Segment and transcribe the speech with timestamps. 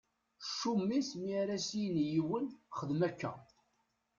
[0.45, 2.45] Ccum-is mi ara s-yini yiwen
[2.77, 3.31] xdem akka.